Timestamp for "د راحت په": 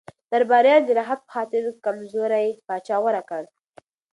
0.87-1.29